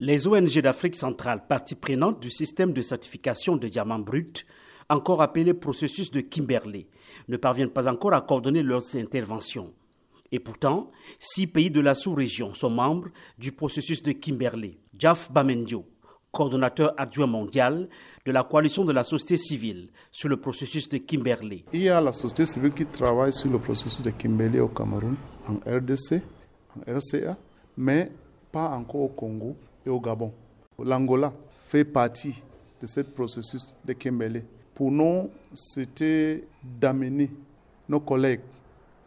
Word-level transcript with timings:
Les 0.00 0.26
ONG 0.26 0.58
d'Afrique 0.60 0.96
centrale, 0.96 1.46
partie 1.46 1.76
prenante 1.76 2.20
du 2.20 2.28
système 2.28 2.72
de 2.72 2.82
certification 2.82 3.56
de 3.56 3.68
diamants 3.68 4.00
bruts, 4.00 4.44
encore 4.88 5.22
appelé 5.22 5.54
processus 5.54 6.10
de 6.10 6.20
Kimberley, 6.20 6.88
ne 7.28 7.36
parviennent 7.36 7.70
pas 7.70 7.86
encore 7.86 8.12
à 8.12 8.20
coordonner 8.20 8.64
leurs 8.64 8.96
interventions. 8.96 9.72
Et 10.32 10.40
pourtant, 10.40 10.90
six 11.20 11.46
pays 11.46 11.70
de 11.70 11.78
la 11.78 11.94
sous-région 11.94 12.54
sont 12.54 12.70
membres 12.70 13.06
du 13.38 13.52
processus 13.52 14.02
de 14.02 14.10
Kimberley. 14.10 14.78
Jaf 14.98 15.30
Bamendio, 15.30 15.86
coordonnateur 16.32 16.92
adjoint 16.96 17.28
mondial 17.28 17.88
de 18.26 18.32
la 18.32 18.42
coalition 18.42 18.84
de 18.84 18.92
la 18.92 19.04
société 19.04 19.36
civile 19.36 19.90
sur 20.10 20.28
le 20.28 20.38
processus 20.38 20.88
de 20.88 20.98
Kimberley. 20.98 21.64
Il 21.72 21.82
y 21.82 21.88
a 21.88 22.00
la 22.00 22.10
société 22.10 22.46
civile 22.46 22.72
qui 22.72 22.84
travaille 22.84 23.32
sur 23.32 23.48
le 23.48 23.60
processus 23.60 24.02
de 24.02 24.10
Kimberley 24.10 24.58
au 24.58 24.68
Cameroun, 24.68 25.14
en 25.46 25.54
RDC, 25.64 26.20
en 26.76 26.92
RCA, 26.98 27.38
mais 27.76 28.10
pas 28.50 28.70
encore 28.70 29.02
au 29.02 29.08
Congo 29.08 29.56
et 29.86 29.90
au 29.90 30.00
Gabon. 30.00 30.32
L'Angola 30.82 31.32
fait 31.66 31.84
partie 31.84 32.42
de 32.80 32.86
ce 32.86 33.00
processus 33.00 33.76
de 33.84 33.92
Kimberley. 33.92 34.44
Pour 34.74 34.90
nous, 34.90 35.30
c'était 35.52 36.44
d'amener 36.62 37.30
nos 37.88 38.00
collègues 38.00 38.40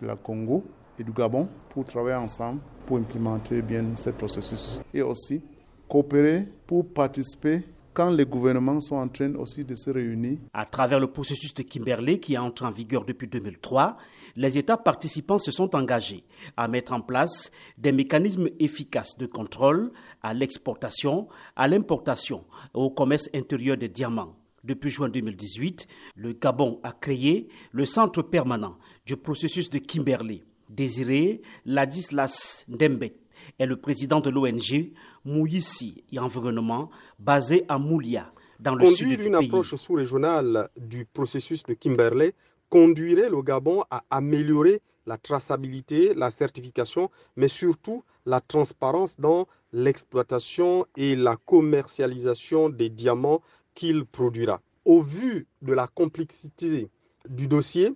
de 0.00 0.06
la 0.06 0.16
Congo 0.16 0.62
et 0.98 1.04
du 1.04 1.12
Gabon 1.12 1.48
pour 1.70 1.84
travailler 1.84 2.16
ensemble 2.16 2.60
pour 2.86 2.98
implémenter 2.98 3.62
bien 3.62 3.94
ce 3.94 4.10
processus 4.10 4.80
et 4.92 5.02
aussi 5.02 5.40
coopérer 5.88 6.46
pour 6.66 6.86
participer 6.86 7.62
quand 7.94 8.10
les 8.10 8.26
gouvernements 8.26 8.80
sont 8.80 8.96
en 8.96 9.08
train 9.08 9.34
aussi 9.36 9.64
de 9.64 9.76
se 9.76 9.88
réunir. 9.88 10.38
À 10.52 10.66
travers 10.66 10.98
le 11.00 11.06
processus 11.06 11.54
de 11.54 11.62
Kimberley 11.62 12.18
qui 12.18 12.34
est 12.34 12.38
entré 12.38 12.66
en 12.66 12.70
vigueur 12.70 13.04
depuis 13.04 13.28
2003, 13.28 13.96
les 14.36 14.58
États 14.58 14.76
participants 14.76 15.38
se 15.38 15.52
sont 15.52 15.74
engagés 15.76 16.24
à 16.56 16.66
mettre 16.68 16.92
en 16.92 17.00
place 17.00 17.52
des 17.78 17.92
mécanismes 17.92 18.48
efficaces 18.58 19.16
de 19.16 19.26
contrôle 19.26 19.92
à 20.22 20.34
l'exportation, 20.34 21.28
à 21.54 21.68
l'importation 21.68 22.44
au 22.74 22.90
commerce 22.90 23.30
intérieur 23.32 23.76
des 23.76 23.88
diamants. 23.88 24.34
Depuis 24.64 24.90
juin 24.90 25.08
2018, 25.08 25.86
le 26.16 26.32
Gabon 26.32 26.80
a 26.82 26.92
créé 26.92 27.48
le 27.70 27.84
centre 27.84 28.22
permanent 28.22 28.76
du 29.06 29.16
processus 29.16 29.70
de 29.70 29.78
Kimberley. 29.78 30.42
Désiré 30.70 31.42
Ladislas 31.66 32.64
Ndembet 32.68 33.14
est 33.58 33.66
le 33.66 33.76
président 33.76 34.20
de 34.20 34.30
l'ONG 34.30 34.92
Mouyissi 35.24 36.04
et 36.12 36.18
Environnement 36.18 36.90
basé 37.18 37.64
à 37.68 37.78
Moulia, 37.78 38.32
dans 38.60 38.74
le 38.74 38.86
sud 38.86 39.20
du 39.20 39.26
une 39.26 39.34
approche 39.34 39.74
sous-régionale 39.74 40.68
du 40.76 41.04
processus 41.04 41.62
de 41.64 41.74
Kimberley 41.74 42.34
conduirait 42.68 43.28
le 43.28 43.42
Gabon 43.42 43.84
à 43.90 44.04
améliorer 44.10 44.80
la 45.06 45.18
traçabilité, 45.18 46.14
la 46.14 46.30
certification, 46.30 47.10
mais 47.36 47.48
surtout 47.48 48.04
la 48.26 48.40
transparence 48.40 49.18
dans 49.18 49.46
l'exploitation 49.72 50.86
et 50.96 51.14
la 51.14 51.36
commercialisation 51.36 52.70
des 52.70 52.88
diamants 52.88 53.42
qu'il 53.74 54.06
produira. 54.06 54.60
Au 54.84 55.02
vu 55.02 55.46
de 55.62 55.72
la 55.72 55.86
complexité 55.86 56.88
du 57.28 57.48
dossier, 57.48 57.94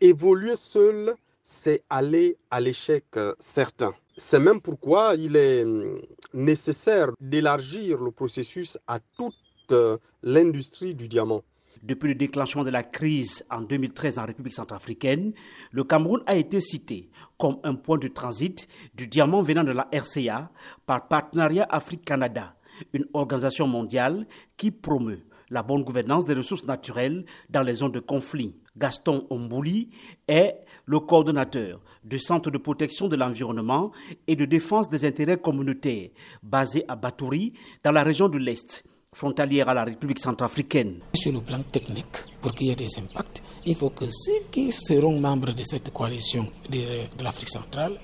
évoluer 0.00 0.56
seul, 0.56 1.14
c'est 1.42 1.82
aller 1.90 2.36
à 2.50 2.60
l'échec 2.60 3.04
certain. 3.38 3.94
C'est 4.18 4.40
même 4.40 4.62
pourquoi 4.62 5.14
il 5.14 5.36
est 5.36 5.62
hum, 5.62 6.00
nécessaire 6.32 7.10
d'élargir 7.20 8.02
le 8.02 8.10
processus 8.10 8.78
à 8.86 8.98
toute 8.98 9.34
euh, 9.72 9.98
l'industrie 10.22 10.94
du 10.94 11.06
diamant. 11.06 11.42
Depuis 11.82 12.08
le 12.08 12.14
déclenchement 12.14 12.64
de 12.64 12.70
la 12.70 12.82
crise 12.82 13.44
en 13.50 13.60
2013 13.60 14.18
en 14.18 14.24
République 14.24 14.54
centrafricaine, 14.54 15.34
le 15.70 15.84
Cameroun 15.84 16.22
a 16.26 16.34
été 16.34 16.60
cité 16.60 17.10
comme 17.36 17.58
un 17.62 17.74
point 17.74 17.98
de 17.98 18.08
transit 18.08 18.66
du 18.94 19.06
diamant 19.06 19.42
venant 19.42 19.64
de 19.64 19.72
la 19.72 19.86
RCA 19.92 20.50
par 20.86 21.08
Partenariat 21.08 21.66
Afrique-Canada, 21.68 22.54
une 22.94 23.04
organisation 23.12 23.66
mondiale 23.66 24.26
qui 24.56 24.70
promeut 24.70 25.20
la 25.50 25.62
bonne 25.62 25.84
gouvernance 25.84 26.24
des 26.24 26.34
ressources 26.34 26.64
naturelles 26.64 27.24
dans 27.50 27.62
les 27.62 27.74
zones 27.74 27.92
de 27.92 28.00
conflit. 28.00 28.54
Gaston 28.76 29.26
Ombouli 29.30 29.90
est 30.28 30.56
le 30.86 31.00
coordonnateur 31.00 31.80
du 32.04 32.18
Centre 32.18 32.50
de 32.50 32.58
protection 32.58 33.08
de 33.08 33.16
l'environnement 33.16 33.92
et 34.26 34.36
de 34.36 34.44
défense 34.44 34.88
des 34.88 35.04
intérêts 35.04 35.38
communautaires 35.38 36.10
basé 36.42 36.84
à 36.88 36.96
Batouri, 36.96 37.52
dans 37.82 37.92
la 37.92 38.02
région 38.02 38.28
de 38.28 38.38
l'Est 38.38 38.84
frontalière 39.12 39.68
à 39.70 39.74
la 39.74 39.84
République 39.84 40.18
centrafricaine. 40.18 41.00
Sur 41.14 41.32
le 41.32 41.40
plan 41.40 41.62
technique, 41.62 42.06
pour 42.40 42.54
qu'il 42.54 42.66
y 42.66 42.70
ait 42.70 42.76
des 42.76 42.98
impacts, 42.98 43.42
il 43.64 43.74
faut 43.74 43.90
que 43.90 44.04
ceux 44.10 44.44
qui 44.50 44.70
seront 44.70 45.18
membres 45.18 45.52
de 45.52 45.62
cette 45.64 45.90
coalition 45.92 46.46
de, 46.70 47.22
l'Afrique 47.22 47.48
centrale 47.48 47.98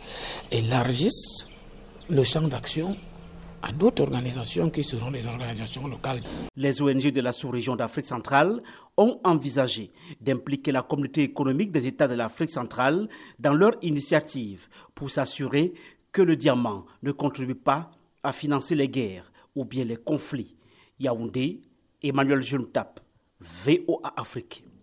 élargissent 0.51 1.47
le 2.09 2.25
champ 2.25 2.43
d'action 2.43 2.97
à 3.63 3.73
d'autres 3.73 4.03
organisations 4.03 4.69
qui 4.71 4.83
seront 4.83 5.11
des 5.11 5.27
organisations 5.27 5.87
locales. 5.87 6.21
Les 6.57 6.83
ONG 6.83 7.11
de 7.11 7.21
la 7.21 7.33
sous-région 7.33 7.77
d'Afrique 7.77 8.07
centrale 8.07 8.61
ont 8.97 9.21
envisagé 9.25 9.93
d'impliquer 10.21 10.73
la 10.73 10.83
communauté 10.83 11.23
économique 11.23 11.71
des 11.71 11.87
États 11.87 12.09
de 12.09 12.15
l'Afrique 12.15 12.51
centrale 12.51 13.09
dans 13.39 13.55
leur 13.55 13.73
initiative 13.83 14.69
pour 14.95 15.11
s'assurer 15.11 15.73
que 16.11 16.23
le 16.23 16.37
diamant 16.37 16.85
ne 17.03 17.13
contribue 17.13 17.55
pas 17.55 17.91
à 18.23 18.33
financer 18.33 18.75
les 18.75 18.89
guerres 18.89 19.33
ou 19.55 19.65
bien 19.65 19.85
les 19.85 19.97
conflits. 19.97 20.57
Yaoundé, 20.99 21.63
Emmanuel 22.03 22.43
Juntap, 22.43 23.01
VOA 23.41 24.13
Afrique. 24.17 24.65